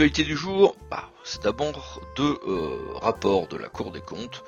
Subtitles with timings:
[0.00, 4.42] L'actualité du jour, bah, c'est d'abord deux euh, rapports de la Cour des comptes,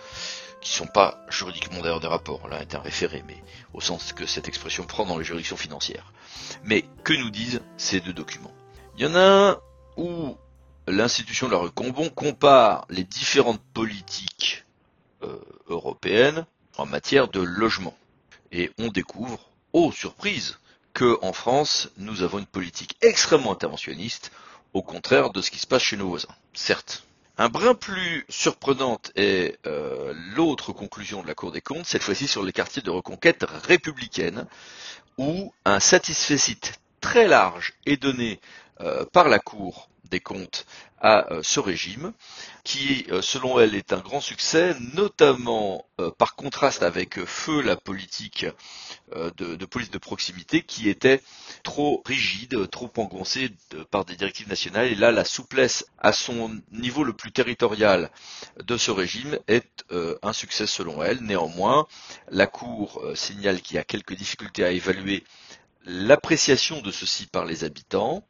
[0.63, 3.37] qui sont pas juridiquement d'ailleurs des rapports, là est un référé, mais
[3.75, 6.11] au sens que cette expression prend dans les juridictions financières.
[6.65, 8.55] Mais que nous disent ces deux documents?
[8.97, 9.61] Il y en a un
[9.99, 10.39] où
[10.87, 14.65] l'institution de la rue Combon compare les différentes politiques
[15.23, 16.47] euh, européennes
[16.79, 17.95] en matière de logement.
[18.53, 20.57] Et on découvre, oh surprise,
[20.95, 24.33] que en France, nous avons une politique extrêmement interventionniste,
[24.73, 26.35] au contraire de ce qui se passe chez nos voisins.
[26.55, 27.05] Certes.
[27.39, 32.29] Un brin plus surprenante est euh, l'autre conclusion de la Cour des comptes, cette fois-ci
[32.29, 34.47] sur les quartiers de reconquête républicaine,
[35.19, 36.37] où un satisfait
[37.01, 38.39] très large est donné
[38.81, 40.67] euh, par la Cour des comptes
[41.01, 42.13] à euh, ce régime,
[42.63, 47.77] qui euh, selon elle est un grand succès, notamment euh, par contraste avec feu la
[47.77, 48.47] politique
[49.37, 51.21] de, police de proximité qui était
[51.65, 53.51] trop rigide, trop engoncée
[53.91, 54.87] par des directives nationales.
[54.87, 58.11] Et là, la souplesse à son niveau le plus territorial
[58.65, 59.85] de ce régime est
[60.23, 61.21] un succès selon elle.
[61.21, 61.87] Néanmoins,
[62.31, 65.25] la Cour signale qu'il y a quelques difficultés à évaluer
[65.85, 68.25] l'appréciation de ceci par les habitants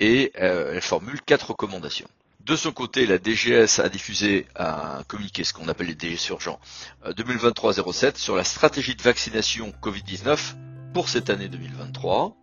[0.00, 2.08] et euh, elle formule quatre recommandations.
[2.40, 6.60] De son côté, la DGS a diffusé un communiqué, ce qu'on appelle les DGS urgents,
[7.04, 10.54] 2023-07 euh, sur la stratégie de vaccination Covid-19
[10.94, 12.36] pour cette année 2023.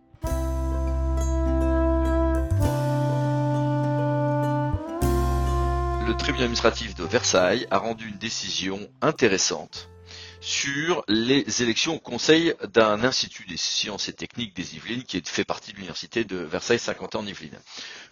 [6.06, 9.88] Le tribunal administratif de Versailles a rendu une décision intéressante
[10.44, 15.44] sur les élections au conseil d'un institut des sciences et techniques des Yvelines qui fait
[15.44, 17.58] partie de l'université de Versailles 50 ans en Yvelines.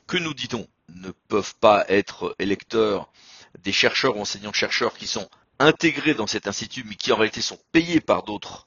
[0.07, 3.13] Que nous dit-on Ne peuvent pas être électeurs
[3.63, 5.29] des chercheurs ou enseignants-chercheurs qui sont
[5.59, 8.67] intégrés dans cet institut mais qui en réalité sont payés par d'autres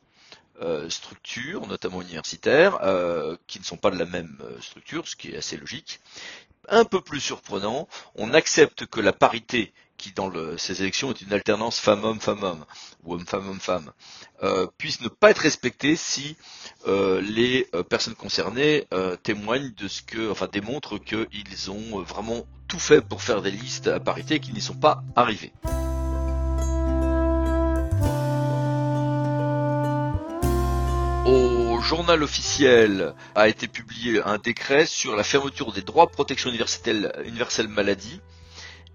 [0.62, 5.16] euh, structures, notamment universitaires, euh, qui ne sont pas de la même euh, structure, ce
[5.16, 6.00] qui est assez logique.
[6.70, 11.34] Un peu plus surprenant, on accepte que la parité qui dans ces élections est une
[11.34, 12.66] alternance femme-homme, femme-homme,
[13.04, 13.92] ou homme-femme, homme-femme,
[14.44, 16.36] euh, puisse ne pas être respectée si
[16.88, 18.88] euh, les euh, personnes concernées
[19.24, 23.88] témoignent de ce que, enfin démontrent qu'ils ont vraiment tout fait pour faire des listes
[23.88, 25.54] à parité et qu'ils n'y sont pas arrivés.
[31.26, 36.52] Au journal officiel a été publié un décret sur la fermeture des droits de protection
[36.52, 38.22] universelle maladie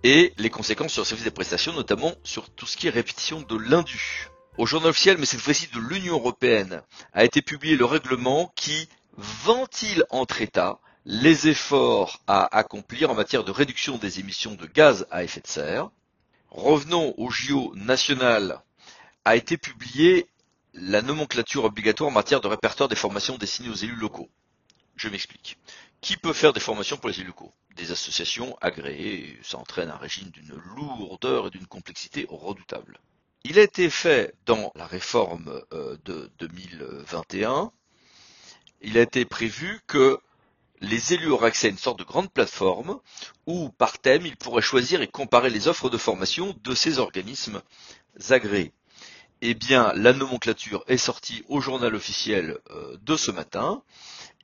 [0.02, 3.42] et les conséquences sur le service des prestations, notamment sur tout ce qui est répétition
[3.42, 4.28] de l'indu.
[4.58, 8.88] Au journal officiel, mais cette fois-ci de l'Union européenne, a été publié le règlement qui
[9.16, 15.06] ventile entre États les efforts à accomplir en matière de réduction des émissions de gaz
[15.10, 15.90] à effet de serre.
[16.50, 18.60] Revenons au JO national,
[19.24, 20.26] a été publié
[20.74, 24.28] la nomenclature obligatoire en matière de répertoire des formations destinées aux élus locaux.
[24.96, 25.56] Je m'explique.
[26.00, 29.96] Qui peut faire des formations pour les élus locaux Des associations agréées, ça entraîne un
[29.96, 33.00] régime d'une lourdeur et d'une complexité redoutable.
[33.44, 37.70] Il a été fait dans la réforme euh, de 2021,
[38.82, 40.18] il a été prévu que
[40.80, 42.98] les élus auraient accès à une sorte de grande plateforme
[43.46, 47.60] où, par thème, ils pourraient choisir et comparer les offres de formation de ces organismes
[48.30, 48.72] agréés.
[49.42, 53.82] Eh bien, la nomenclature est sortie au journal officiel euh, de ce matin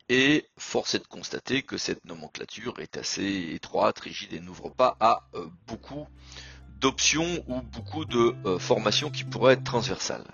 [0.09, 4.97] et force est de constater que cette nomenclature est assez étroite, rigide et n'ouvre pas
[5.00, 6.06] à euh, beaucoup
[6.81, 10.25] d'options ou beaucoup de euh, formations qui pourraient être transversales.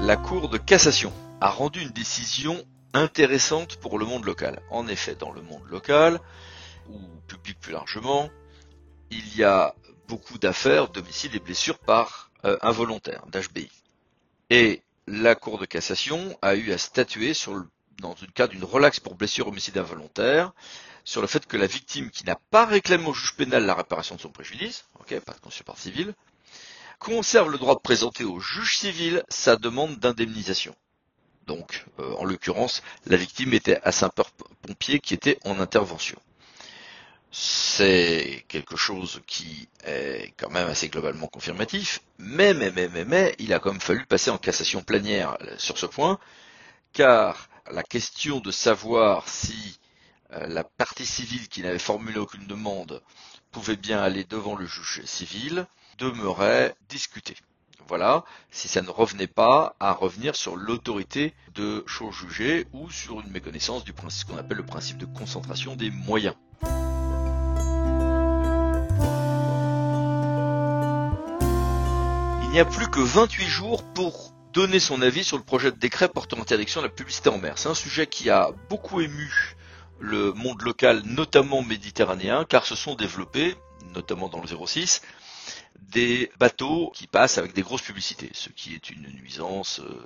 [0.00, 4.60] La Cour de cassation a rendu une décision intéressante pour le monde local.
[4.70, 6.18] En effet, dans le monde local,
[6.88, 6.98] ou
[7.28, 8.28] public plus largement,
[9.12, 9.76] il y a
[10.08, 13.70] beaucoup d'affaires, domiciles et blessures par euh, involontaire d'HBI.
[14.50, 17.64] Et la Cour de cassation a eu à statuer sur
[18.00, 20.52] dans le cas d'une relaxe pour blessure homicide involontaire
[21.04, 24.14] sur le fait que la victime qui n'a pas réclamé au juge pénal la réparation
[24.14, 26.14] de son préjudice, ok, pas de contrepartie civile,
[26.98, 30.74] conserve le droit de présenter au juge civil sa demande d'indemnisation.
[31.46, 36.20] Donc, euh, en l'occurrence, la victime était à Saint-Peur-Pompier qui était en intervention
[37.32, 43.34] c'est quelque chose qui est quand même assez globalement confirmatif, mais, mais, mais, mais, mais,
[43.38, 46.18] il a quand même fallu passer en cassation plénière sur ce point,
[46.92, 49.78] car la question de savoir si
[50.34, 53.02] euh, la partie civile qui n'avait formulé aucune demande
[53.50, 55.66] pouvait bien aller devant le juge civil
[55.98, 57.36] demeurait discutée.
[57.88, 63.20] Voilà, si ça ne revenait pas à revenir sur l'autorité de chose jugée ou sur
[63.20, 66.34] une méconnaissance du principe qu'on appelle le principe de concentration des moyens.
[72.52, 76.10] N'y a plus que 28 jours pour donner son avis sur le projet de décret
[76.10, 77.56] portant interdiction de la publicité en mer.
[77.56, 79.56] C'est un sujet qui a beaucoup ému
[80.00, 83.54] le monde local, notamment méditerranéen, car se sont développés,
[83.94, 85.00] notamment dans le 06,
[85.80, 90.02] des bateaux qui passent avec des grosses publicités, ce qui est une nuisance euh,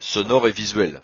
[0.00, 1.00] sonore et visuelle.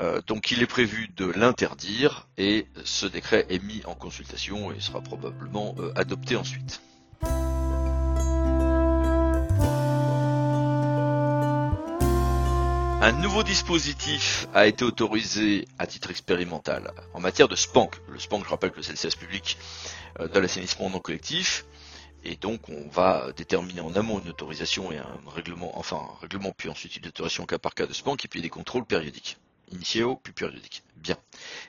[0.00, 4.80] Euh, donc il est prévu de l'interdire et ce décret est mis en consultation et
[4.80, 6.80] sera probablement euh, adopté ensuite.
[13.04, 17.90] Un nouveau dispositif a été autorisé à titre expérimental en matière de SPANC.
[18.08, 19.58] Le SPANC, je rappelle que c'est le service public
[20.20, 21.66] euh, de l'assainissement non collectif.
[22.24, 26.52] Et donc on va déterminer en amont une autorisation et un règlement, enfin un règlement,
[26.56, 29.36] puis ensuite une autorisation cas par cas de SPANC et puis des contrôles périodiques.
[29.70, 30.82] Initiaux, puis périodiques.
[30.96, 31.18] Bien.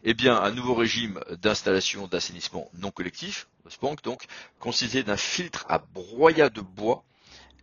[0.05, 4.23] Eh bien, un nouveau régime d'installation d'assainissement non collectif, SPANC donc,
[4.57, 7.03] constitué d'un filtre à broyat de bois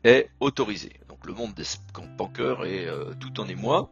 [0.05, 0.93] est autorisé.
[1.09, 3.91] Donc le monde des spankers est euh, tout en émoi.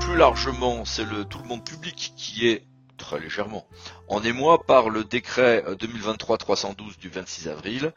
[0.00, 2.64] Plus largement, c'est le tout le monde public qui est
[2.96, 3.66] très légèrement
[4.08, 7.92] en émoi par le décret 2023-312 euh, du 26 avril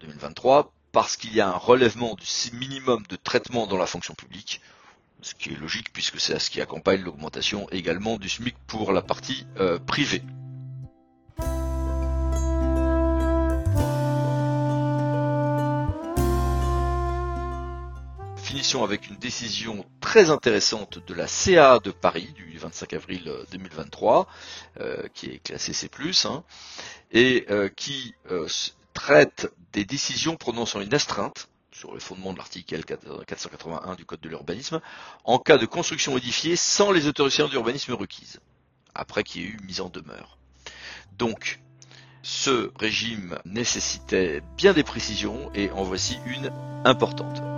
[0.00, 0.62] 2023 euh,
[0.92, 4.60] parce qu'il y a un relèvement du minimum de traitement dans la fonction publique,
[5.20, 9.02] ce qui est logique puisque c'est ce qui accompagne l'augmentation également du SMIC pour la
[9.02, 9.44] partie
[9.86, 10.22] privée.
[18.84, 24.28] Avec une décision très intéressante de la CA de Paris du 25 avril 2023,
[24.78, 25.90] euh, euh, qui est classée C+,
[26.24, 26.44] hein,
[27.10, 28.14] et euh, qui
[28.92, 32.80] traite des décisions prononçant une astreinte sur le fondement de l'article
[33.26, 34.80] 481 du Code de l'urbanisme,
[35.24, 38.38] en cas de construction édifiée sans les autorisations d'urbanisme requises,
[38.94, 40.38] après qu'il y ait eu mise en demeure.
[41.18, 41.58] Donc,
[42.22, 46.52] ce régime nécessitait bien des précisions et en voici une
[46.84, 47.53] importante.